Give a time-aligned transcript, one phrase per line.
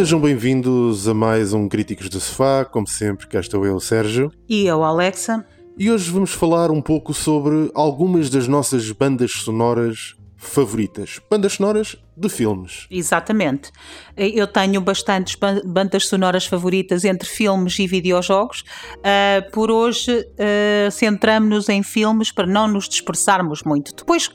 [0.00, 2.64] Sejam bem-vindos a mais um Críticos de Sofá.
[2.64, 4.32] Como sempre, cá estou eu, Sérgio.
[4.48, 5.44] E eu, Alexa?
[5.76, 11.20] E hoje vamos falar um pouco sobre algumas das nossas bandas sonoras favoritas.
[11.30, 12.86] Bandas sonoras de filmes.
[12.90, 13.70] Exatamente.
[14.16, 18.64] Eu tenho bastantes ban- bandas sonoras favoritas entre filmes e videojogos.
[19.04, 23.94] Ah, por hoje, uh, centramos-nos em filmes para não nos dispersarmos muito.
[23.94, 24.30] Depois,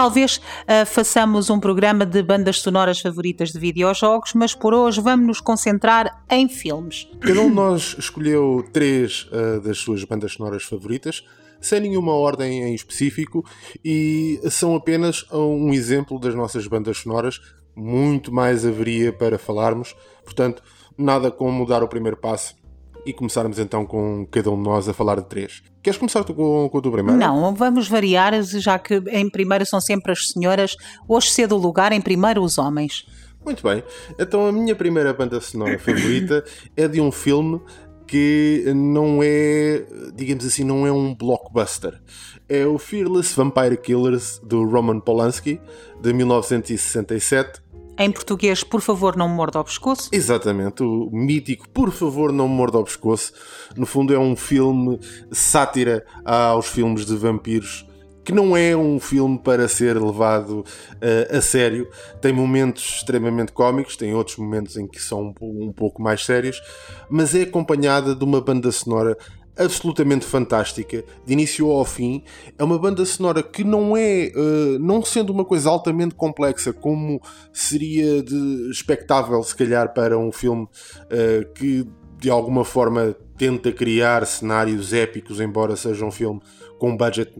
[0.00, 5.26] talvez ah, façamos um programa de bandas sonoras favoritas de videojogos, mas por hoje vamos
[5.26, 7.06] nos concentrar em filmes.
[7.20, 11.22] Cada um de nós escolheu três ah, das suas bandas sonoras favoritas,
[11.60, 13.44] sem nenhuma ordem em específico,
[13.84, 17.38] e são apenas um exemplo das nossas bandas sonoras.
[17.76, 20.62] Muito mais haveria para falarmos, portanto,
[20.96, 22.54] nada como dar o primeiro passo
[23.04, 25.62] e começarmos então com cada um de nós a falar de três.
[25.82, 27.18] Queres começar tu com, com a tua primeira?
[27.18, 30.76] Não, vamos variar, já que em primeiro são sempre as senhoras,
[31.08, 33.06] hoje cedo o lugar, em primeiro os homens.
[33.44, 33.82] Muito bem.
[34.18, 36.44] Então a minha primeira banda sonora favorita
[36.76, 37.60] é de um filme
[38.06, 42.00] que não é, digamos assim, não é um blockbuster.
[42.48, 45.60] É o Fearless Vampire Killers do Roman Polanski
[46.02, 47.62] de 1967.
[48.02, 50.08] Em português, por favor, não me morda ao pescoço.
[50.10, 53.30] Exatamente, o mítico Por favor não me morda ao pescoço.
[53.76, 54.98] No fundo é um filme
[55.30, 57.86] sátira aos filmes de vampiros
[58.24, 60.64] que não é um filme para ser levado
[61.00, 61.88] eh, a sério.
[62.20, 66.60] Tem momentos extremamente cómicos, tem outros momentos em que são um, um pouco mais sérios,
[67.08, 69.16] mas é acompanhada de uma banda sonora
[69.62, 72.22] absolutamente fantástica, de início ao fim.
[72.58, 77.20] É uma banda sonora que não é, eh, não sendo uma coisa altamente complexa, como
[77.52, 80.68] seria de expectável, se calhar, para um filme
[81.10, 81.86] eh, que
[82.18, 86.40] de alguma forma tenta criar cenários épicos, embora seja um filme
[86.78, 87.32] com um budget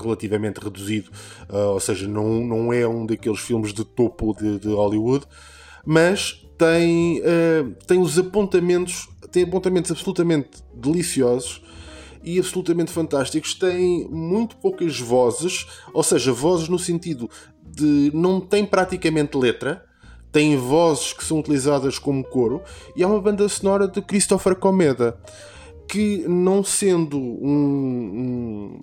[0.00, 1.10] relativamente reduzido,
[1.50, 5.26] uh, ou seja, não, não é um daqueles filmes de topo de, de Hollywood,
[5.84, 11.62] mas tem, uh, tem os apontamentos, tem apontamentos absolutamente deliciosos
[12.22, 13.54] e absolutamente fantásticos.
[13.54, 17.30] Tem muito poucas vozes, ou seja, vozes no sentido
[17.64, 19.84] de não tem praticamente letra.
[20.32, 22.60] Tem vozes que são utilizadas como coro
[22.94, 25.18] e é uma banda sonora de Christopher Comeda
[25.88, 28.80] que não sendo um,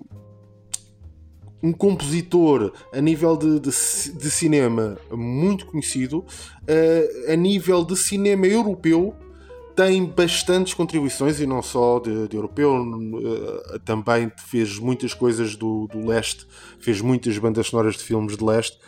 [1.64, 6.22] um compositor a nível de, de de cinema muito conhecido,
[6.66, 9.14] eh, a nível de cinema europeu
[9.74, 15.88] tem bastantes contribuições e não só de, de europeu, eh, também fez muitas coisas do,
[15.88, 16.46] do leste,
[16.78, 18.78] fez muitas bandas sonoras de filmes de leste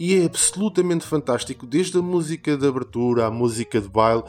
[0.00, 4.24] e é absolutamente fantástico, desde a música de abertura à música de baile.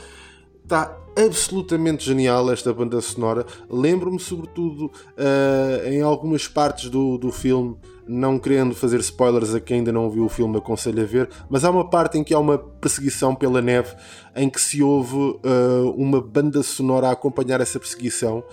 [0.64, 3.46] Está absolutamente genial esta banda sonora.
[3.70, 9.78] Lembro-me, sobretudo, eh, em algumas partes do, do filme, não querendo fazer spoilers a quem
[9.78, 12.40] ainda não viu o filme, aconselho a ver, mas há uma parte em que há
[12.40, 13.96] uma perseguição pela neve
[14.36, 18.44] em que se ouve eh, uma banda sonora a acompanhar essa perseguição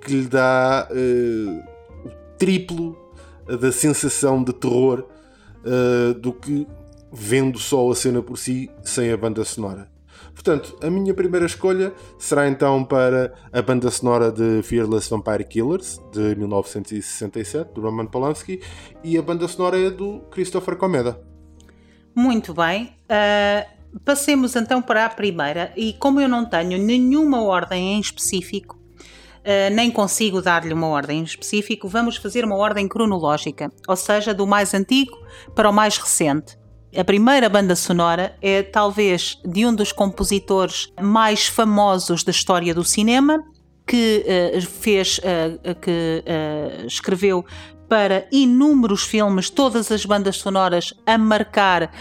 [0.00, 1.62] que lhe dá eh,
[2.04, 2.96] o triplo
[3.60, 5.04] da sensação de terror
[6.20, 6.66] do que
[7.12, 9.90] vendo só a cena por si sem a banda sonora.
[10.32, 16.00] Portanto, a minha primeira escolha será então para a banda sonora de Fearless Vampire Killers,
[16.12, 18.60] de 1967, do Roman Polanski,
[19.02, 21.20] e a banda sonora é do Christopher Comeda.
[22.14, 22.94] Muito bem.
[23.08, 23.66] Ah,
[24.04, 25.72] passemos então para a primeira.
[25.76, 28.78] E como eu não tenho nenhuma ordem em específico,
[29.44, 34.34] ah, nem consigo dar-lhe uma ordem em específico, vamos fazer uma ordem cronológica, ou seja,
[34.34, 35.16] do mais antigo
[35.54, 36.59] para o mais recente.
[36.96, 42.82] A primeira banda sonora é talvez de um dos compositores mais famosos da história do
[42.82, 43.44] cinema,
[43.86, 47.44] que eh, fez, eh, que eh, escreveu
[47.88, 51.92] para inúmeros filmes, todas as bandas sonoras a marcar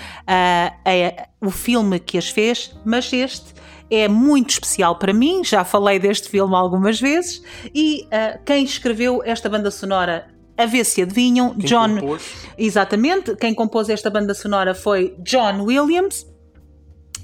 [1.42, 3.54] o filme que as fez, mas este
[3.90, 7.42] é muito especial para mim, já falei deste filme algumas vezes,
[7.74, 8.08] e
[8.46, 10.28] quem escreveu esta banda sonora,
[10.60, 11.96] a ver se adivinham, Quem John.
[11.96, 12.22] compôs?
[12.58, 16.28] Exatamente, quem compôs esta banda sonora foi John Williams,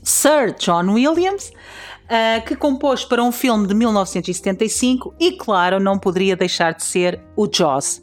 [0.01, 1.51] Sir John Williams,
[2.09, 7.19] ah, que compôs para um filme de 1975 e, claro, não poderia deixar de ser
[7.35, 8.01] o Jaws.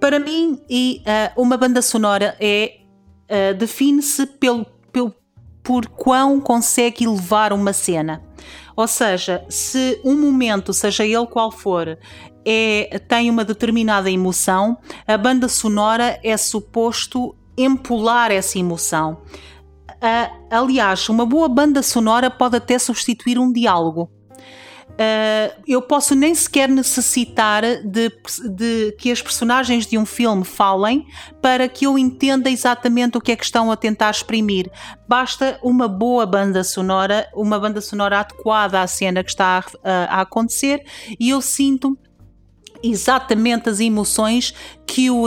[0.00, 2.78] Para mim, e ah, uma banda sonora é
[3.24, 5.14] uh, define-se pelo, pelo,
[5.62, 8.22] por quão consegue elevar uma cena.
[8.76, 11.98] Ou seja, se um momento, seja ele qual for,
[12.44, 14.76] é, tem uma determinada emoção,
[15.06, 19.22] a banda sonora é suposto empolar essa emoção.
[20.04, 24.10] Uh, aliás, uma boa banda sonora pode até substituir um diálogo.
[24.94, 28.12] Uh, eu posso nem sequer necessitar de,
[28.54, 31.04] de, que as personagens de um filme falem
[31.42, 34.70] para que eu entenda exatamente o que é que estão a tentar exprimir.
[35.08, 40.20] Basta uma boa banda sonora, uma banda sonora adequada à cena que está a, a
[40.20, 40.84] acontecer
[41.18, 41.98] e eu sinto
[42.84, 44.54] exatamente as emoções
[44.86, 45.26] que o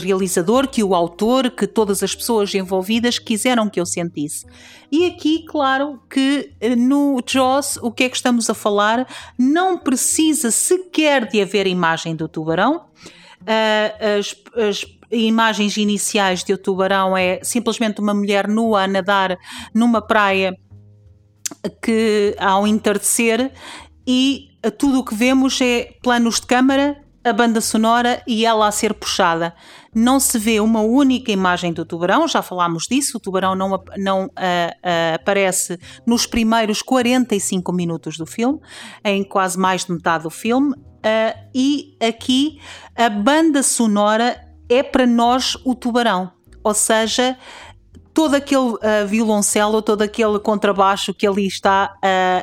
[0.00, 4.46] realizador, que o autor, que todas as pessoas envolvidas quiseram que eu sentisse.
[4.90, 9.06] E aqui, claro, que eh, no Jaws, o que é que estamos a falar?
[9.38, 12.86] Não precisa sequer de haver imagem do tubarão.
[13.42, 14.34] Uh, as,
[14.68, 19.38] as, imagens iniciais de o tubarão é simplesmente uma mulher nua a nadar
[19.72, 20.56] numa praia
[21.82, 23.52] que ao entardecer
[24.06, 28.70] e tudo o que vemos é planos de câmara, a banda sonora e ela a
[28.70, 29.54] ser puxada.
[29.94, 34.26] Não se vê uma única imagem do tubarão, já falámos disso, o tubarão não, não
[34.26, 38.60] uh, uh, aparece nos primeiros 45 minutos do filme,
[39.02, 42.60] em quase mais de metade do filme, uh, e aqui
[42.94, 44.38] a banda sonora
[44.68, 46.30] é para nós o tubarão,
[46.62, 47.38] ou seja,
[48.12, 51.94] todo aquele violoncelo, todo aquele contrabaixo que ali está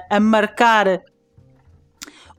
[0.10, 1.02] a marcar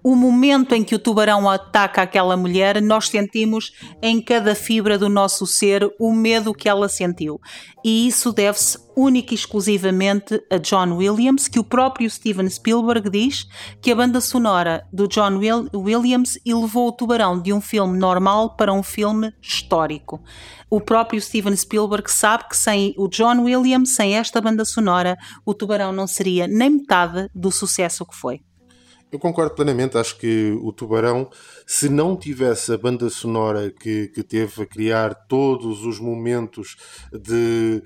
[0.02, 3.72] o momento em que o tubarão ataca aquela mulher, nós sentimos
[4.02, 7.40] em cada fibra do nosso ser o medo que ela sentiu.
[7.84, 13.46] E isso deve-se única e exclusivamente a John Williams, que o próprio Steven Spielberg diz
[13.80, 18.56] que a banda sonora do John Will Williams elevou o tubarão de um filme normal
[18.56, 20.22] para um filme histórico.
[20.68, 25.54] O próprio Steven Spielberg sabe que sem o John Williams, sem esta banda sonora, o
[25.54, 28.40] tubarão não seria nem metade do sucesso que foi.
[29.12, 29.98] Eu concordo plenamente.
[29.98, 31.28] Acho que o Tubarão,
[31.66, 36.76] se não tivesse a banda sonora que, que teve a criar todos os momentos
[37.12, 37.82] de,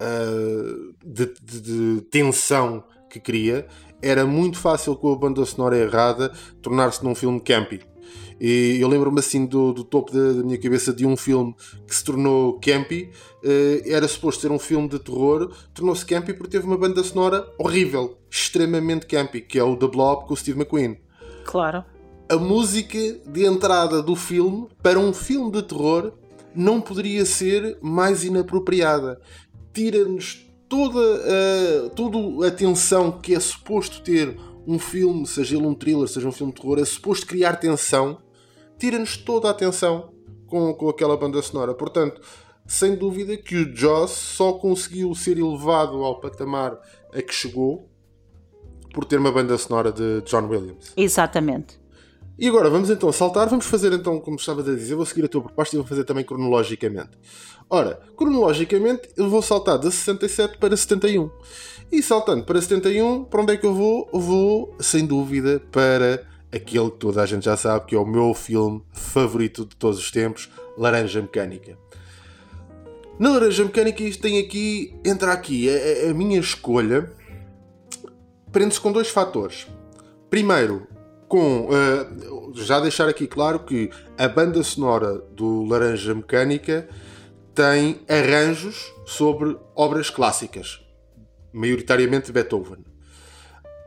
[0.00, 3.66] uh, de, de, de tensão que cria,
[4.00, 6.32] era muito fácil com a banda sonora errada
[6.62, 7.80] tornar-se num filme campy.
[8.40, 11.54] E eu lembro-me assim do, do topo da, da, minha cabeça de um filme
[11.86, 13.10] que se tornou campy.
[13.42, 17.50] Uh, era suposto ser um filme de terror, tornou-se campy porque teve uma banda sonora
[17.58, 20.98] horrível, extremamente campy, que é o The Blob com o Steve McQueen.
[21.44, 21.84] Claro.
[22.28, 26.12] A música de entrada do filme para um filme de terror
[26.54, 29.20] não poderia ser mais inapropriada.
[29.72, 35.74] Tira-nos toda a, toda a tensão que é suposto ter um filme, seja ele um
[35.74, 38.18] thriller, seja um filme de terror, é suposto criar tensão
[38.80, 40.10] tira-nos toda a atenção
[40.46, 41.74] com, com aquela banda sonora.
[41.74, 42.20] Portanto,
[42.70, 46.78] sem dúvida que o Joss só conseguiu ser elevado ao patamar
[47.12, 47.90] a que chegou
[48.94, 50.92] por ter uma banda sonora de John Williams.
[50.96, 51.80] Exatamente.
[52.38, 55.28] E agora vamos então saltar, vamos fazer então, como estava a dizer, vou seguir a
[55.28, 57.10] tua proposta e vou fazer também cronologicamente.
[57.68, 61.28] Ora, cronologicamente eu vou saltar de 67 para 71.
[61.90, 64.08] E saltando para 71, para onde é que eu vou?
[64.14, 68.06] Eu vou, sem dúvida, para aquele que toda a gente já sabe que é o
[68.06, 71.76] meu filme favorito de todos os tempos, Laranja Mecânica.
[73.20, 77.12] Na Laranja Mecânica isto tem aqui, entra aqui, a, a minha escolha
[78.50, 79.66] prende-se com dois fatores.
[80.30, 80.86] Primeiro,
[81.28, 86.88] com uh, já deixar aqui claro que a banda sonora do Laranja Mecânica
[87.54, 90.80] tem arranjos sobre obras clássicas,
[91.52, 92.82] maioritariamente Beethoven.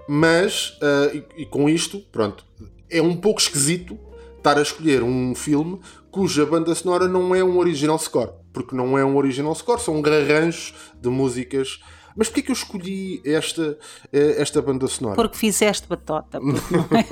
[0.08, 2.46] Mas, uh, e, e, com isto, pronto,
[2.88, 3.98] é um pouco esquisito
[4.38, 8.43] estar a escolher um filme cuja banda sonora não é um original score.
[8.54, 11.80] Porque não é um original score, são arranjos de músicas.
[12.16, 13.78] Mas porquê que eu escolhi esta,
[14.12, 15.16] eh, esta banda sonora?
[15.16, 16.40] Porque fizeste batota.
[16.40, 17.04] Porque não, é?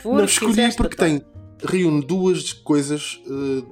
[0.00, 0.96] porque não escolhi porque batota.
[0.96, 1.24] tem
[1.64, 3.62] reúne duas coisas, uh,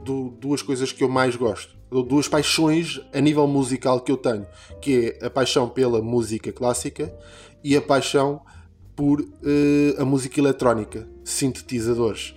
[0.40, 1.76] duas coisas que eu mais gosto.
[1.90, 4.46] Duas paixões a nível musical que eu tenho,
[4.80, 7.14] que é a paixão pela música clássica
[7.62, 8.40] e a paixão
[8.96, 9.26] por uh,
[9.98, 12.34] a música eletrónica, sintetizadores.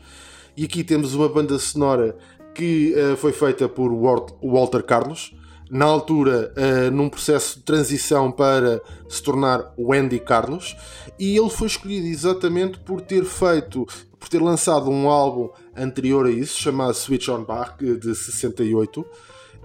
[0.57, 2.17] E aqui temos uma banda sonora
[2.55, 3.91] que uh, foi feita por
[4.41, 5.35] Walter Carlos,
[5.69, 10.75] na altura uh, num processo de transição para se tornar o Andy Carlos,
[11.19, 13.85] e ele foi escolhido exatamente por ter feito,
[14.17, 19.05] por ter lançado um álbum anterior a isso, chamado Switch on Bach, de 68,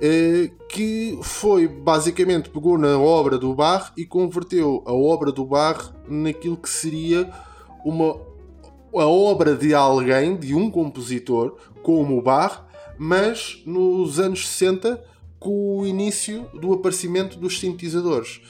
[0.02, 5.92] eh, que foi basicamente pegou na obra do Bach e converteu a obra do Bach
[6.08, 7.30] naquilo que seria
[7.84, 8.18] uma
[8.94, 12.64] a obra de alguém, de um compositor, como o Bach,
[13.02, 15.02] mas nos anos 60
[15.38, 18.42] com o início do aparecimento dos sintetizadores.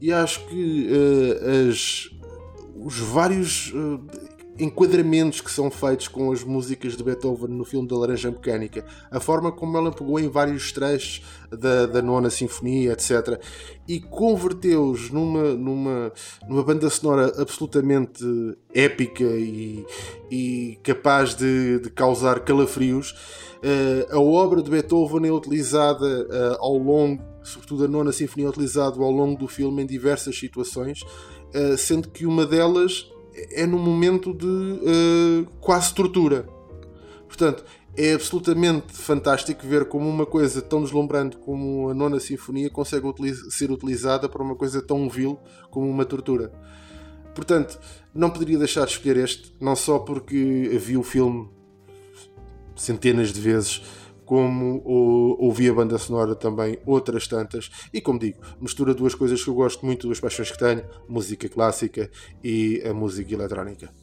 [0.00, 2.10] E acho que uh, as,
[2.74, 4.00] os vários uh,
[4.62, 9.18] enquadramentos que são feitos com as músicas de Beethoven no filme da Laranja Mecânica, a
[9.18, 13.40] forma como ela pegou em vários trechos da, da nona sinfonia, etc.,
[13.88, 16.12] e converteu-os numa, numa,
[16.48, 18.24] numa banda sonora absolutamente
[18.72, 19.84] épica e,
[20.30, 23.10] e capaz de, de causar calafrios.
[23.62, 28.50] Uh, a obra de Beethoven é utilizada uh, ao longo, sobretudo a nona sinfonia, é
[28.50, 33.78] utilizada ao longo do filme em diversas situações, uh, sendo que uma delas é num
[33.78, 36.48] momento de uh, quase tortura.
[37.26, 37.64] Portanto,
[37.96, 43.06] é absolutamente fantástico ver como uma coisa tão deslumbrante como a Nona Sinfonia consegue
[43.50, 45.38] ser utilizada para uma coisa tão vil
[45.70, 46.52] como uma tortura.
[47.34, 47.78] Portanto,
[48.14, 50.34] não poderia deixar de escolher este, não só porque
[50.78, 51.48] vi o filme
[52.76, 53.82] centenas de vezes,
[54.32, 54.80] como
[55.38, 59.54] ouvi a banda sonora também, outras tantas, e como digo, mistura duas coisas que eu
[59.54, 62.10] gosto muito, duas paixões que tenho, música clássica
[62.42, 64.01] e a música eletrónica.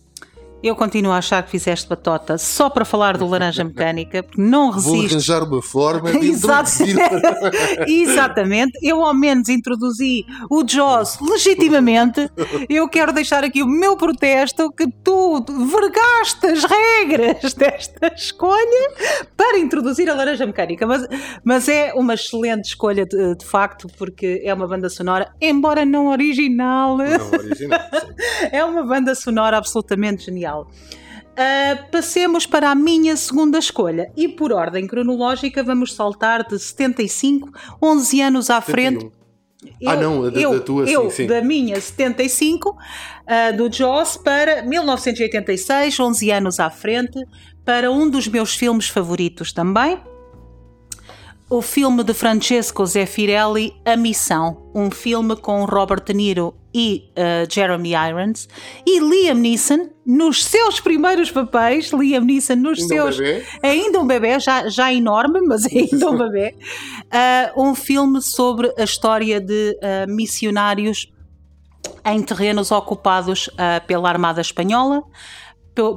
[0.61, 4.71] Eu continuo a achar que fizeste batota só para falar do Laranja Mecânica, porque não
[4.71, 4.91] resisto.
[4.91, 6.97] Vou arranjar uma forma de introduzir.
[7.87, 8.77] Exatamente.
[8.83, 12.29] Eu, ao menos, introduzi o Joss legitimamente.
[12.67, 18.91] Eu quero deixar aqui o meu protesto que tu vergaste as regras desta escolha
[19.37, 20.85] para introduzir a Laranja Mecânica.
[20.85, 21.07] Mas,
[21.41, 26.07] mas é uma excelente escolha, de, de facto, porque é uma banda sonora, embora não
[26.07, 26.97] original.
[26.97, 27.79] Não original.
[28.51, 30.48] é uma banda sonora absolutamente genial.
[30.57, 37.49] Uh, passemos para a minha segunda escolha e por ordem cronológica vamos saltar de 75,
[37.81, 38.71] 11 anos à 71.
[38.71, 39.19] frente.
[39.81, 41.27] Eu, ah, não, da, eu, da tua, eu, sim, sim.
[41.27, 47.19] da minha 75, uh, do Joss, para 1986, 11 anos à frente,
[47.65, 49.99] para um dos meus filmes favoritos também,
[51.49, 57.51] o filme de Francesco Zeffirelli, A Missão, um filme com Robert De Niro e uh,
[57.51, 58.47] Jeremy Irons.
[58.85, 63.45] E Liam Neeson nos seus primeiros papéis, Liam Neeson nos ainda seus um bebê.
[63.63, 66.55] ainda um bebê já, já enorme, mas ainda um bebê,
[67.05, 71.11] uh, um filme sobre a história de uh, missionários
[72.05, 73.49] em terrenos ocupados
[73.87, 75.03] pela Armada Espanhola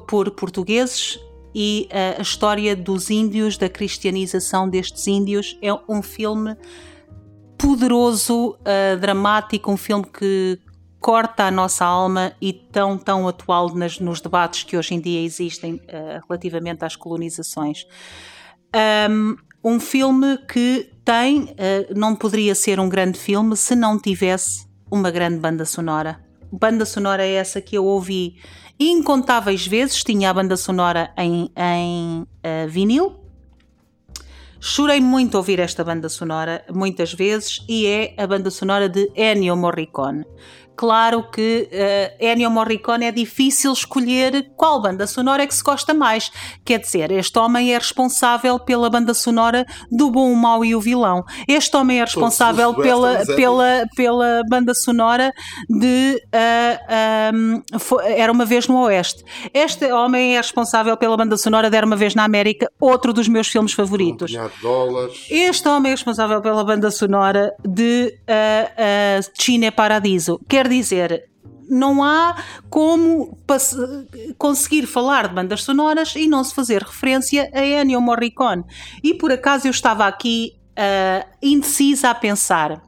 [0.06, 1.18] por portugueses
[1.54, 5.58] e uh, a história dos índios, da cristianização destes índios.
[5.60, 6.56] É um filme
[7.58, 10.58] poderoso, uh, dramático, um filme que
[11.00, 15.20] corta a nossa alma e tão, tão atual nas, nos debates que hoje em dia
[15.20, 17.86] existem uh, relativamente às colonizações.
[19.10, 21.54] Um, um filme que tem,
[21.94, 26.20] não poderia ser um grande filme se não tivesse uma grande banda sonora.
[26.50, 28.36] Banda sonora é essa que eu ouvi
[28.78, 33.16] incontáveis vezes, tinha a banda sonora em, em uh, vinil.
[34.60, 39.56] Chorei muito ouvir esta banda sonora, muitas vezes, e é a banda sonora de Ennio
[39.56, 40.24] Morricone.
[40.76, 45.94] Claro que uh, Ennio Morricone é difícil escolher qual banda sonora é que se gosta
[45.94, 46.30] mais.
[46.64, 50.80] Quer dizer, este homem é responsável pela banda sonora do Bom, o Mau e o
[50.80, 51.24] Vilão.
[51.46, 55.32] Este homem é responsável pela, pela, pela banda sonora
[55.68, 57.62] de uh, um,
[58.04, 59.24] Era uma Vez no Oeste.
[59.52, 63.28] Este homem é responsável pela banda sonora de Era uma Vez na América, outro dos
[63.28, 64.32] meus filmes favoritos.
[64.32, 64.42] Um
[65.30, 70.40] este homem é responsável pela banda sonora de uh, uh, Cine Paradiso.
[70.48, 71.30] Quer dizer,
[71.68, 72.36] não há
[72.68, 73.38] como
[74.36, 78.64] conseguir falar de bandas sonoras e não se fazer referência a Ennio Morricone.
[79.02, 82.82] E por acaso eu estava aqui uh, indecisa a pensar.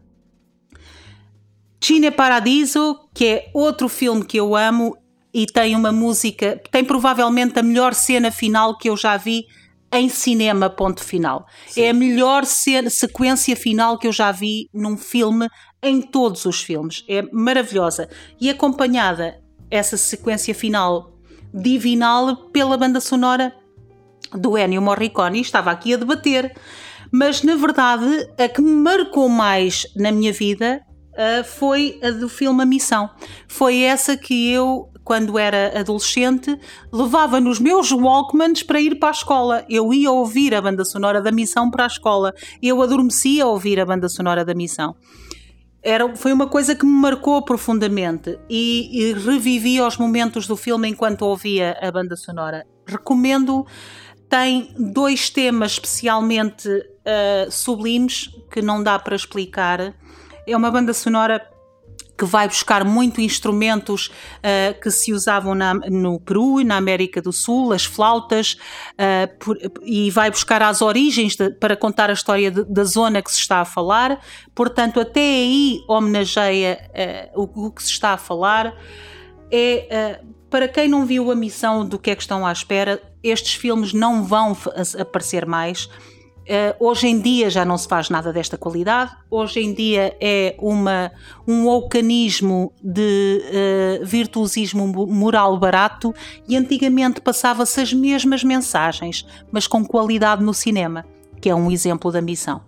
[1.81, 4.97] Cine Paradiso, que é outro filme que eu amo
[5.33, 9.45] e tem uma música, tem provavelmente a melhor cena final que eu já vi
[9.93, 11.47] em cinema, ponto final.
[11.67, 11.83] Sim.
[11.83, 15.49] É a melhor sequência final que eu já vi num filme
[15.85, 17.05] em todos os filmes.
[17.09, 18.09] É maravilhosa.
[18.41, 21.13] E acompanhada essa sequência final
[21.53, 23.55] divinal pela banda sonora
[24.33, 25.41] do Ennio Morricone.
[25.41, 26.55] Estava aqui a debater.
[27.13, 32.29] Mas na verdade, a que me marcou mais na minha vida uh, foi a do
[32.29, 33.09] filme A Missão.
[33.47, 36.59] Foi essa que eu quando era adolescente,
[36.91, 39.65] levava nos meus Walkmans para ir para a escola.
[39.69, 42.33] Eu ia ouvir a banda sonora da missão para a escola.
[42.63, 44.97] Eu adormecia a ouvir a banda sonora da missão
[45.85, 50.89] era, foi uma coisa que me marcou profundamente e, e revivi os momentos do filme
[50.89, 52.67] enquanto ouvia a banda sonora.
[52.87, 53.67] Recomendo,
[54.29, 59.95] tem dois temas especialmente uh, sublimes que não dá para explicar.
[60.47, 61.47] É uma banda sonora
[62.17, 67.21] que vai buscar muito instrumentos uh, que se usavam na, no Peru e na América
[67.21, 68.57] do Sul, as flautas,
[68.93, 73.21] uh, por, e vai buscar as origens de, para contar a história de, da zona
[73.21, 74.21] que se está a falar.
[74.55, 76.91] Portanto, até aí homenageia
[77.35, 78.75] uh, o, o, que se está a falar.
[79.57, 83.55] É, para quem não viu a missão do que é que estão à espera, estes
[83.55, 84.57] filmes não vão
[84.99, 85.89] aparecer mais
[86.45, 89.17] Uh, hoje em dia já não se faz nada desta qualidade.
[89.31, 91.11] Hoje em dia é uma,
[91.49, 93.41] um ocanismo de
[94.03, 96.15] uh, virtuosismo moral barato
[96.47, 101.07] e antigamente passava-se as mesmas mensagens, mas com qualidade no cinema,
[101.41, 102.59] que é um exemplo da missão.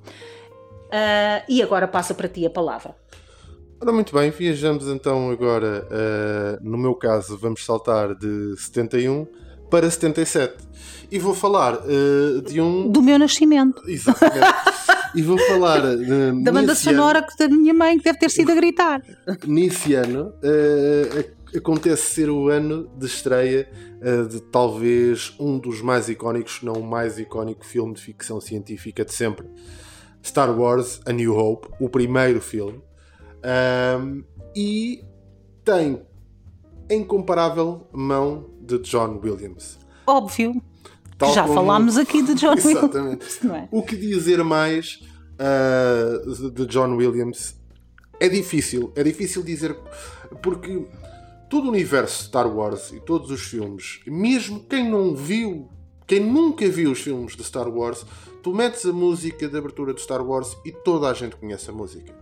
[0.87, 2.97] Uh, e agora passa para ti a palavra.
[3.78, 5.87] Ora, muito bem, viajamos então agora,
[6.62, 9.26] no meu caso, vamos saltar de 71
[9.70, 10.66] para 77.
[11.11, 12.90] E vou falar uh, de um.
[12.90, 13.82] Do meu nascimento.
[13.87, 14.46] Exatamente.
[15.14, 18.30] e vou falar uh, da banda sonora ano, que da minha mãe, que deve ter
[18.30, 19.02] sido a gritar.
[19.46, 23.68] Nesse ano, uh, acontece ser o ano de estreia
[24.30, 29.04] de talvez um dos mais icónicos, se não o mais icónico filme de ficção científica
[29.04, 29.46] de sempre.
[30.23, 32.82] Star Wars A New Hope, o primeiro filme.
[34.54, 35.02] e
[35.64, 36.02] tem
[36.90, 39.78] incomparável mão de John Williams.
[40.06, 40.62] Óbvio.
[41.18, 41.54] Tal Já como...
[41.54, 42.54] falámos aqui de John.
[42.62, 43.44] Williams.
[43.44, 43.68] É?
[43.70, 45.00] O que dizer mais
[45.40, 47.56] uh, de John Williams
[48.20, 48.92] é difícil.
[48.94, 49.76] É difícil dizer
[50.42, 50.87] porque
[51.49, 55.68] todo o universo Star Wars e todos os filmes, mesmo quem não viu,
[56.06, 58.04] quem nunca viu os filmes de Star Wars,
[58.42, 61.73] tu metes a música de abertura de Star Wars e toda a gente conhece a
[61.73, 62.14] música.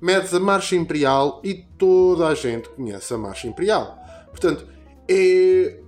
[0.00, 3.98] Metes a Marcha Imperial e toda a gente conhece a Marcha Imperial.
[4.30, 4.66] Portanto,
[5.10, 5.80] é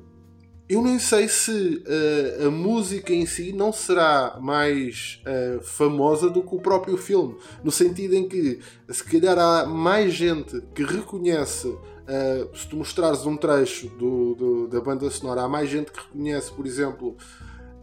[0.72, 6.42] eu nem sei se uh, a música em si não será mais uh, famosa do
[6.42, 11.68] que o próprio filme, no sentido em que se calhar há mais gente que reconhece,
[11.68, 16.00] uh, se tu mostrares um trecho do, do, da banda sonora, há mais gente que
[16.00, 17.18] reconhece, por exemplo,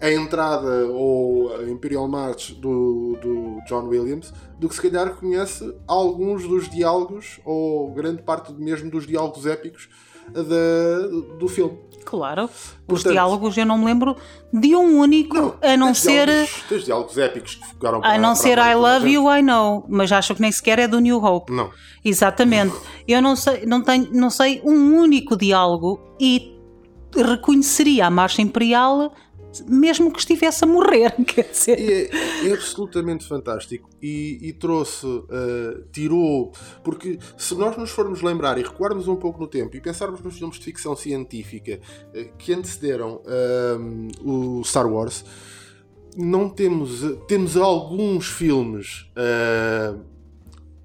[0.01, 5.75] a entrada ou a Imperial March do, do John Williams, do que se calhar conhece
[5.85, 9.89] alguns dos diálogos ou grande parte mesmo dos diálogos épicos
[11.39, 11.77] do filme.
[12.05, 12.45] Claro.
[12.45, 12.49] Os
[12.87, 14.15] Portanto, diálogos eu não me lembro
[14.51, 16.25] de um único, não, a não ser.
[16.25, 20.11] Diálogos, tens diálogos épicos que ficaram A não ser I Love You, I Know, mas
[20.11, 21.53] acho que nem sequer é do New Hope.
[21.53, 21.69] Não.
[22.03, 22.73] Exatamente.
[23.07, 26.57] Eu não sei, não tenho, não sei um único diálogo e
[27.15, 29.13] reconheceria a Marcha Imperial
[29.67, 31.13] mesmo que estivesse a morrer.
[31.25, 31.79] Quer dizer.
[31.79, 36.51] É, é absolutamente fantástico e, e trouxe, uh, tirou,
[36.83, 40.37] porque se nós nos formos lembrar e recuarmos um pouco no tempo e pensarmos nos
[40.37, 41.79] filmes de ficção científica
[42.13, 45.25] uh, que antecederam uh, o Star Wars,
[46.15, 49.05] não temos, temos alguns filmes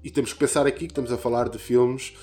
[0.03, 2.13] e temos que pensar aqui que estamos a falar de filmes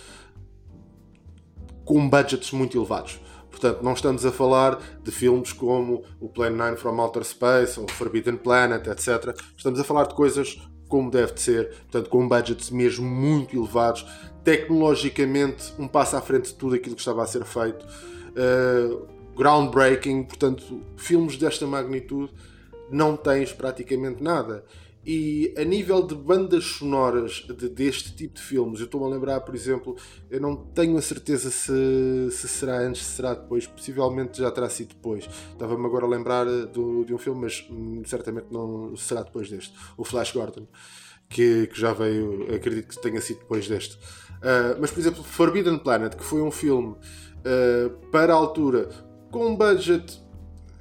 [1.84, 3.20] com budgets muito elevados.
[3.52, 7.86] Portanto, não estamos a falar de filmes como o Plan 9 from Outer Space ou
[7.86, 9.38] Forbidden Planet, etc.
[9.56, 14.04] Estamos a falar de coisas como deve de ser, portanto, com budgets mesmo muito elevados,
[14.44, 20.24] tecnologicamente um passo à frente de tudo aquilo que estava a ser feito, uh, groundbreaking,
[20.24, 22.30] portanto, filmes desta magnitude
[22.90, 24.66] não tens praticamente nada.
[25.04, 29.40] E a nível de bandas sonoras de, deste tipo de filmes, eu estou-me a lembrar,
[29.40, 29.96] por exemplo,
[30.30, 34.70] eu não tenho a certeza se, se será antes, se será depois, possivelmente já terá
[34.70, 35.28] sido depois.
[35.52, 39.74] Estava-me agora a lembrar do, de um filme, mas hum, certamente não será depois deste,
[39.96, 40.68] o Flash Gordon,
[41.28, 43.96] que, que já veio, acredito que tenha sido depois deste.
[43.96, 48.88] Uh, mas, por exemplo, Forbidden Planet, que foi um filme uh, para a altura
[49.32, 50.22] com um budget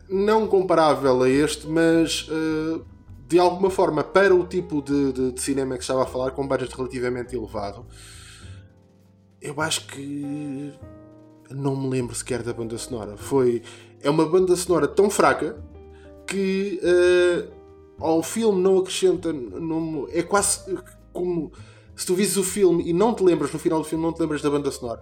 [0.08, 2.86] não comparável a este, mas uh,
[3.32, 6.42] de alguma forma, para o tipo de, de, de, cinema que estava a falar, com
[6.42, 7.86] um budget relativamente elevado,
[9.42, 10.74] eu acho que
[11.50, 13.16] não me lembro sequer da banda sonora.
[13.16, 13.64] Foi
[14.02, 15.64] é uma banda sonora tão fraca
[16.28, 17.54] que uh,
[18.00, 20.78] ao filme não acrescenta, não, é quase
[21.14, 21.54] como
[21.96, 24.20] se tu vises o filme e não te lembras no final do filme, não te
[24.20, 25.02] lembras da banda sonora.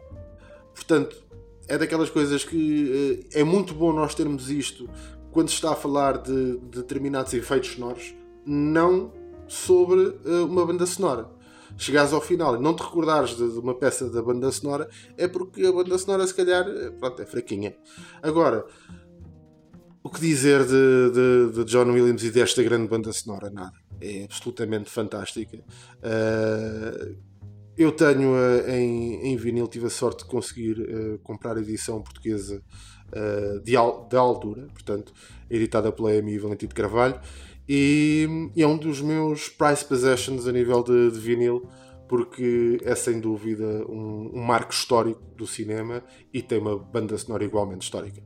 [0.75, 1.19] Portanto,
[1.67, 4.87] é daquelas coisas que uh, é muito bom nós termos isto
[5.31, 9.11] quando se está a falar de, de determinados efeitos sonoros, não
[9.49, 11.27] sobre uh, uma banda sonora.
[11.77, 15.27] Chegares ao final e não te recordares de, de, uma peça da banda sonora, é
[15.27, 17.75] porque a banda sonora, se calhar, eh, pronto, é fraquinha.
[18.21, 18.65] Agora,
[20.03, 23.49] o que dizer de, de, de John Williams e desta grande banda sonora?
[23.49, 23.73] Nada.
[24.01, 25.57] É absolutamente fantástica.
[25.57, 27.15] Uh,
[27.77, 32.01] eu tenho uh, em, em vinil, tive a sorte de conseguir uh, comprar a edição
[32.01, 32.61] portuguesa
[33.63, 35.11] de, al, de altura, portanto,
[35.49, 37.19] editada pela Amy Valentim de Carvalho
[37.69, 41.69] e, e, é um dos meus price possessions a nível de, de vinil,
[42.07, 46.03] porque é sem dúvida um, um marco histórico do cinema
[46.33, 48.23] e tem uma banda sonora igualmente histórica.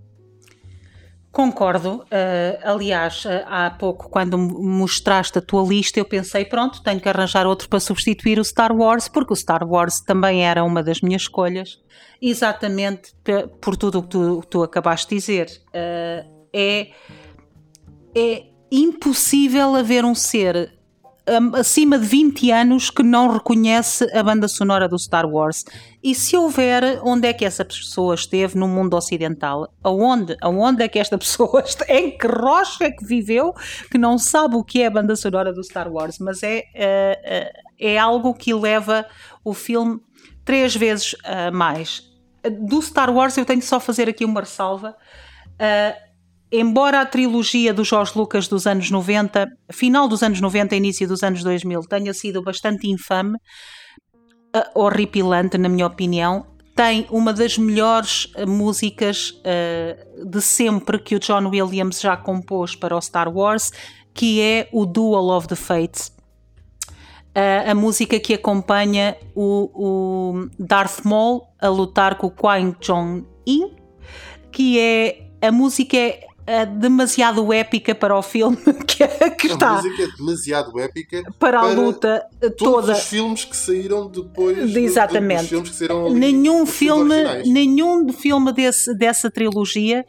[1.34, 2.04] Concordo.
[2.04, 7.10] Uh, aliás, uh, há pouco, quando mostraste a tua lista, eu pensei: pronto, tenho que
[7.10, 11.02] arranjar outro para substituir o Star Wars, porque o Star Wars também era uma das
[11.02, 11.82] minhas escolhas,
[12.22, 13.14] exatamente
[13.60, 15.48] por tudo o que tu, tu acabaste de dizer.
[15.70, 16.92] Uh, é,
[18.16, 20.72] é impossível haver um ser
[21.58, 25.64] acima de 20 anos que não reconhece a banda sonora do Star Wars.
[26.04, 29.74] E se houver, onde é que essa pessoa esteve no mundo ocidental?
[29.82, 30.36] Aonde?
[30.42, 31.86] Aonde é que esta pessoa está?
[31.88, 33.54] Em que rocha é que viveu
[33.90, 36.20] que não sabe o que é a banda sonora do Star Wars?
[36.20, 39.06] Mas é, é, é algo que leva
[39.46, 40.02] o filme
[40.44, 42.04] três vezes uh, mais.
[42.68, 44.94] Do Star Wars eu tenho só fazer aqui uma ressalva.
[45.54, 46.13] Uh,
[46.54, 51.24] embora a trilogia do Jorge Lucas dos anos 90, final dos anos 90 início dos
[51.24, 53.36] anos 2000, tenha sido bastante infame,
[54.56, 61.16] uh, horripilante, na minha opinião, tem uma das melhores uh, músicas uh, de sempre que
[61.16, 63.72] o John Williams já compôs para o Star Wars,
[64.14, 66.12] que é o Duel of the Fates.
[67.36, 73.72] Uh, a música que acompanha o, o, Darth Maul a lutar com o Qui Jong-in,
[74.52, 79.70] que é a música é é demasiado épica para o filme que, que está.
[79.70, 82.94] A música é demasiado épica para, para a luta todos toda.
[82.94, 84.76] os filmes que saíram depois.
[84.76, 85.48] Exatamente.
[85.48, 90.06] filmes que saíram ali, nenhum filme, nenhum filme desse, dessa trilogia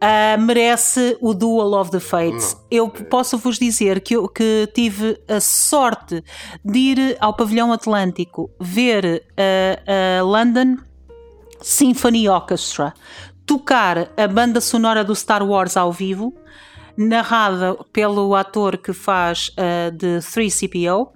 [0.00, 2.54] uh, merece o Duel of the Fates.
[2.54, 2.60] Não.
[2.70, 6.22] Eu posso vos dizer que, eu, que tive a sorte
[6.64, 10.76] de ir ao Pavilhão Atlântico ver a uh, uh, London
[11.62, 12.94] Symphony Orchestra
[13.50, 16.32] tocar a banda sonora do Star Wars ao vivo,
[16.96, 21.08] narrada pelo ator que faz uh, de 3CPO.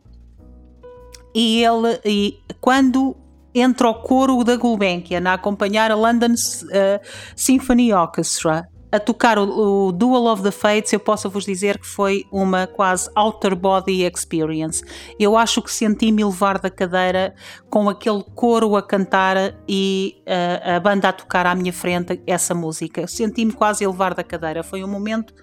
[1.33, 3.17] E ele, e quando
[3.55, 7.01] entra o coro da Gulbenkian a acompanhar a London uh,
[7.37, 11.87] Symphony Orchestra a tocar o, o, Duel of the Fates, eu posso vos dizer que
[11.87, 14.85] foi uma quase outer body experience.
[15.19, 17.35] Eu acho que senti-me levar da cadeira
[17.69, 19.37] com aquele coro a cantar
[19.69, 23.05] e uh, a banda a tocar à minha frente essa música.
[23.09, 24.63] Senti-me quase a levar da cadeira.
[24.63, 25.35] Foi um momento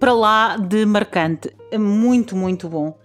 [0.00, 1.54] para lá de marcante.
[1.78, 2.98] Muito, muito bom.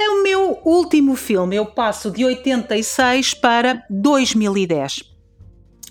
[0.00, 1.56] É o meu último filme.
[1.56, 5.17] Eu passo de 86 para 2010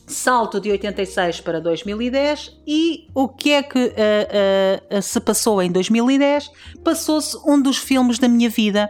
[0.07, 5.69] salto de 86 para 2010 e o que é que uh, uh, se passou em
[5.69, 6.49] 2010?
[6.81, 8.89] Passou-se um dos filmes da minha vida,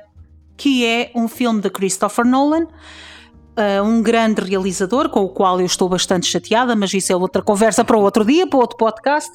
[0.55, 5.65] que é um filme de Christopher Nolan, uh, um grande realizador com o qual eu
[5.65, 9.31] estou bastante chateada, mas isso é outra conversa para outro dia, para outro podcast.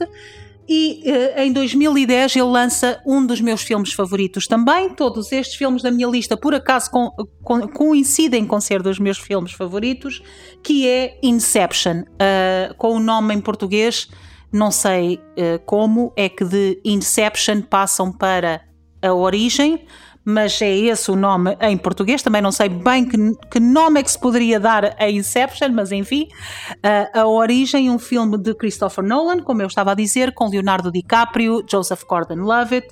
[0.69, 4.91] E uh, em 2010 ele lança um dos meus filmes favoritos também.
[4.91, 7.11] Todos estes filmes da minha lista, por acaso, com,
[7.43, 10.23] com, coincidem com ser dos meus filmes favoritos,
[10.63, 14.09] que é Inception, uh, com o nome em português.
[14.53, 18.63] Não sei uh, como é que de Inception passam para
[19.03, 19.85] a origem,
[20.25, 22.23] mas é esse o nome em português.
[22.23, 23.17] Também não sei bem que,
[23.51, 26.29] que nome é que se poderia dar a Inception, mas enfim,
[26.77, 30.91] uh, a origem, um filme de Christopher Nolan, como eu estava a dizer, com Leonardo
[30.91, 32.89] DiCaprio, Joseph Gordon-Levitt,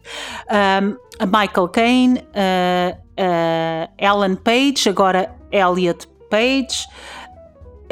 [0.51, 6.87] um, Michael Caine, uh, uh, Ellen Page, agora Elliot Page,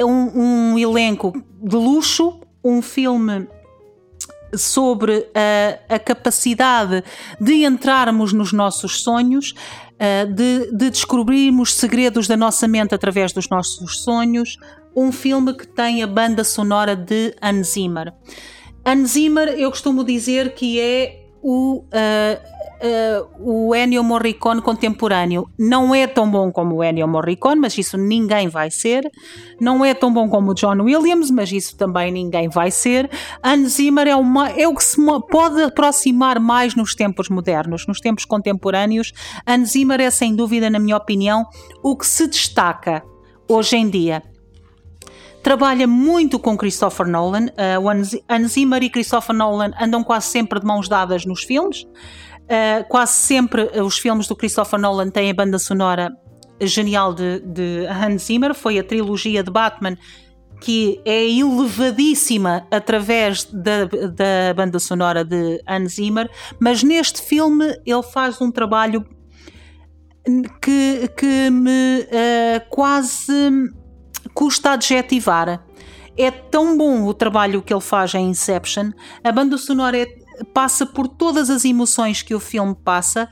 [0.01, 3.47] um, um elenco de luxo, um filme
[4.55, 7.03] sobre a, a, capacidade
[7.39, 9.53] de entrarmos nos nossos sonhos,
[9.95, 14.57] uh, de, de, descobrirmos segredos da nossa mente através dos nossos sonhos.
[14.95, 18.13] Um filme que tem a banda sonora de Hans Zimmer.
[18.85, 21.83] Hans Zimmer, eu costumo dizer que é o.
[21.85, 27.77] Uh, uh, o Ennio Morricone contemporâneo não é tão bom como o Ennio Morricone, mas
[27.77, 29.09] isso ninguém vai ser.
[29.59, 33.09] Não é tão bom como o John Williams, mas isso também ninguém vai ser.
[33.43, 34.97] Hans Zimmer é, uma, é o que se
[35.29, 39.11] pode aproximar mais nos tempos modernos, nos tempos contemporâneos.
[39.45, 41.45] Hans Zimmer é, sem dúvida, na minha opinião,
[41.83, 43.03] o que se destaca
[43.47, 44.23] hoje em dia
[45.41, 47.45] trabalha muito com Christopher Nolan.
[47.47, 51.85] Uh, Hans Zimmer e Christopher Nolan andam quase sempre de mãos dadas nos filmes.
[52.49, 56.11] Uh, quase sempre os filmes do Christopher Nolan têm a banda sonora
[56.59, 58.55] genial de, de Hans Zimmer.
[58.55, 59.95] Foi a trilogia de Batman
[60.59, 68.03] que é elevadíssima através da, da banda sonora de Hans Zimmer, mas neste filme ele
[68.03, 69.05] faz um trabalho
[70.61, 73.71] que, que me uh, quase
[74.33, 75.63] custa adjetivar.
[76.17, 78.91] É tão bom o trabalho que ele faz em Inception,
[79.23, 80.05] a banda sonora é
[80.53, 83.29] passa por todas as emoções que o filme passa.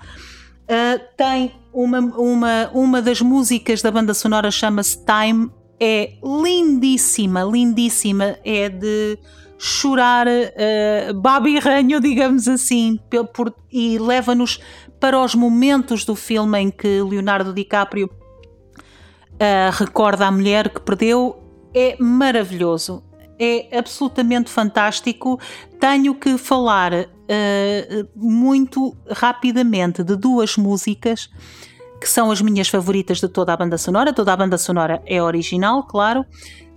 [0.63, 8.37] Uh, tem uma, uma, uma das músicas da banda sonora chama-se Time, é lindíssima, lindíssima,
[8.43, 9.17] é de
[9.57, 12.99] chorar uh, babirranho, digamos assim,
[13.33, 14.59] por, e leva-nos
[14.99, 21.43] para os momentos do filme em que Leonardo DiCaprio uh, recorda a mulher que perdeu.
[21.73, 23.03] É maravilhoso,
[23.39, 25.39] é absolutamente fantástico.
[25.79, 31.29] Tenho que falar uh, muito rapidamente de duas músicas
[31.99, 34.13] que são as minhas favoritas de toda a banda sonora.
[34.13, 36.25] Toda a banda sonora é original, claro,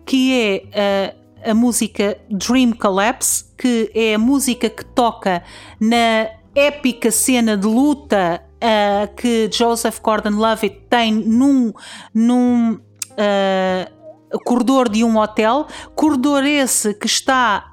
[0.07, 0.33] que
[0.75, 5.42] é uh, a música Dream Collapse, que é a música que toca
[5.79, 11.73] na épica cena de luta uh, que Joseph Gordon-Levitt tem num,
[12.14, 14.00] num uh,
[14.45, 17.71] corredor de um hotel, corredor esse que está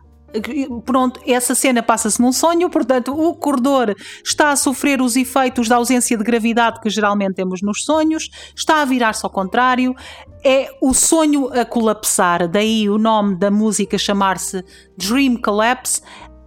[0.86, 5.78] Pronto, essa cena passa-se num sonho, portanto, o corredor está a sofrer os efeitos da
[5.78, 9.96] ausência de gravidade que geralmente temos nos sonhos, está a virar-se ao contrário,
[10.43, 14.63] é o sonho a colapsar, daí o nome da música chamar-se
[14.98, 16.02] Dream Collapse.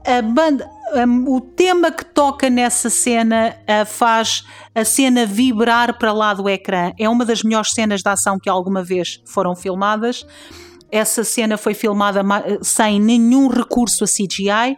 [0.07, 0.69] A banda,
[1.27, 6.93] o tema que toca nessa cena faz a cena vibrar para lá do ecrã.
[6.99, 10.27] É uma das melhores cenas de ação que alguma vez foram filmadas.
[10.91, 12.23] Essa cena foi filmada
[12.63, 14.77] sem nenhum recurso a CGI,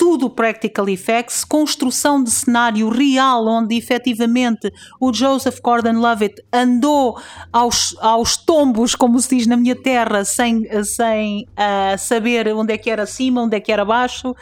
[0.00, 7.20] tudo practical effects, construção de cenário real, onde efetivamente o Joseph Gordon-Levitt andou
[7.52, 12.78] aos, aos tombos, como se diz na minha terra, sem, sem uh, saber onde é
[12.78, 14.34] que era cima, onde é que era baixo,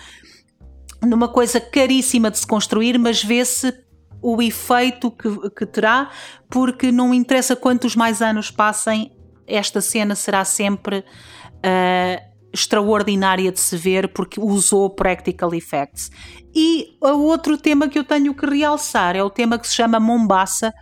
[1.02, 3.74] numa coisa caríssima de se construir, mas vê-se
[4.22, 6.08] o efeito que, que terá,
[6.48, 9.10] porque não interessa quantos mais anos passem,
[9.44, 16.10] esta cena será sempre uh, extraordinária de se ver porque usou practical effects.
[16.54, 20.00] E o outro tema que eu tenho que realçar é o tema que se chama
[20.00, 20.72] Mombasa,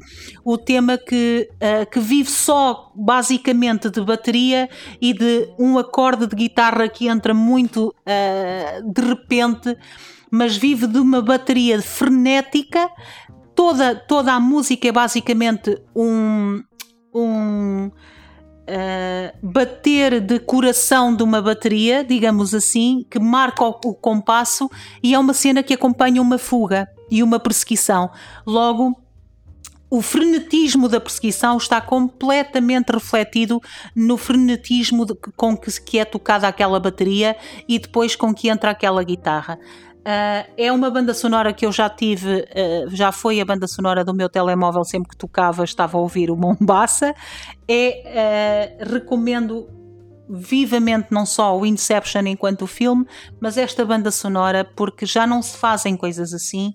[0.45, 6.37] o tema que, uh, que vive só basicamente de bateria e de um acorde de
[6.37, 9.77] guitarra que entra muito uh, de repente,
[10.31, 12.89] mas vive de uma bateria frenética.
[13.55, 16.63] Toda, toda a música é basicamente um,
[17.13, 17.91] um
[18.69, 24.71] uh, bater de coração de uma bateria, digamos assim, que marca o, o compasso
[25.03, 28.11] e é uma cena que acompanha uma fuga e uma perseguição.
[28.47, 28.97] Logo,
[29.89, 33.63] o frenetismo da perseguição está completamente refletido
[33.95, 37.37] no frenetismo de, com que, que, é tocada aquela bateria
[37.69, 39.59] e depois com que entra aquela guitarra.
[40.07, 44.05] Uh, é uma banda sonora que eu já tive, uh, já foi a banda sonora
[44.05, 47.13] do meu telemóvel, sempre que tocava estava a ouvir o Mombasa.
[47.67, 49.69] É, uh, recomendo
[50.31, 53.05] vivamente não só o Inception enquanto filme,
[53.41, 56.75] mas esta banda sonora, porque já não se fazem coisas assim.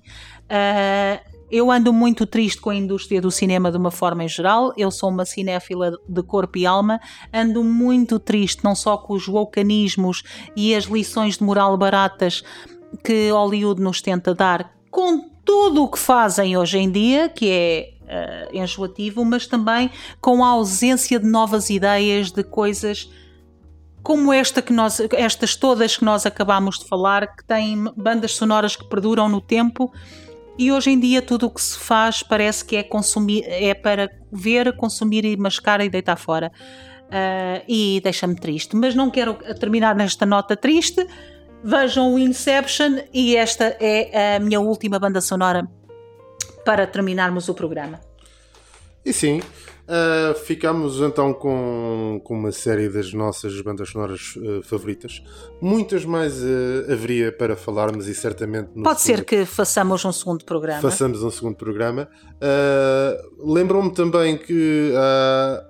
[1.49, 4.73] eu ando muito triste com a indústria do cinema de uma forma em geral.
[4.77, 6.99] Eu sou uma cinéfila de corpo e alma.
[7.33, 10.23] Ando muito triste, não só com os wocanismos
[10.55, 12.43] e as lições de moral baratas
[13.03, 17.93] que Hollywood nos tenta dar com tudo o que fazem hoje em dia, que é
[18.51, 23.09] uh, enjoativo, mas também com a ausência de novas ideias, de coisas
[24.03, 28.75] como esta que nós, estas todas que nós acabamos de falar, que têm bandas sonoras
[28.75, 29.91] que perduram no tempo.
[30.57, 34.09] E hoje em dia tudo o que se faz parece que é consumir, é para
[34.31, 36.51] ver, consumir e mascar e deitar fora.
[37.07, 38.75] Uh, e deixa-me triste.
[38.75, 41.05] Mas não quero terminar nesta nota triste
[41.63, 45.67] vejam o Inception e esta é a minha última banda sonora
[46.65, 47.99] para terminarmos o programa.
[49.03, 55.23] E sim, uh, ficamos então com, com uma série das nossas bandas sonoras uh, favoritas.
[55.59, 58.69] Muitas mais uh, haveria para falarmos e certamente.
[58.83, 60.81] Pode ser que façamos um segundo programa.
[60.81, 62.07] Façamos um segundo programa.
[63.39, 64.93] Lembram-me também que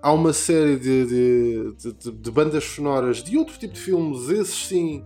[0.01, 4.67] há uma série de, de, de, de bandas sonoras de outro tipo de filmes, esses
[4.67, 5.05] sim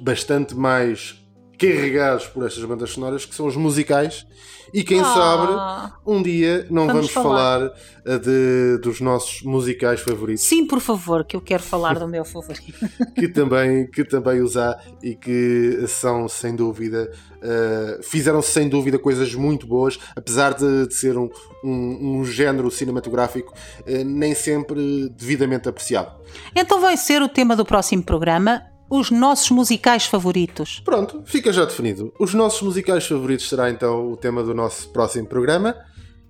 [0.00, 1.20] bastante mais
[1.58, 4.26] carregados por estas bandas sonoras, que são os musicais.
[4.72, 7.72] E quem sabe, um dia não vamos, vamos falar, falar
[8.06, 10.44] ah, de, dos nossos musicais favoritos.
[10.44, 12.78] Sim, por favor, que eu quero falar do meu favorito.
[13.14, 19.34] que também que também usar e que são sem dúvida uh, fizeram sem dúvida coisas
[19.34, 21.28] muito boas, apesar de, de ser um,
[21.64, 26.20] um, um, género cinematográfico uh, nem sempre devidamente apreciado.
[26.54, 30.82] Então vai ser o tema do próximo programa os nossos musicais favoritos.
[30.84, 32.12] Pronto, fica já definido.
[32.18, 35.76] Os nossos musicais favoritos será então o tema do nosso próximo programa.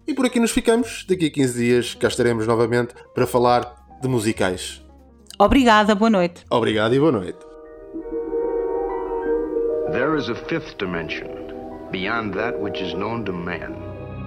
[0.07, 1.07] E por aqui nos ficamos.
[1.09, 4.83] Daqui a 15 dias cá estaremos novamente para falar de musicais.
[5.39, 6.45] Obrigada, boa noite.
[6.51, 7.39] Obrigado e boa noite.
[9.91, 11.29] There is a fifth dimension
[11.91, 13.75] beyond that which is known to man.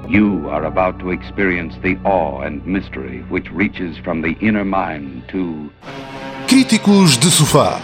[0.10, 5.24] You are about to experience the awe and mystery which reaches from the inner mind
[5.30, 5.70] to
[6.48, 7.80] Críticos de Sofá.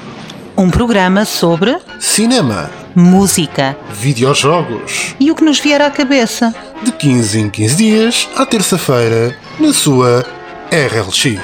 [0.60, 2.70] Um programa sobre Cinema.
[2.94, 5.16] música Videojogos.
[5.18, 6.54] e o que nos vier à cabeça.
[6.84, 10.26] De 15 em 15 dias, à terça-feira, na sua
[10.70, 11.40] RLX.